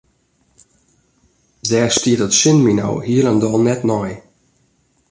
[1.69, 4.11] Dêr stiet it sin my no hielendal net nei.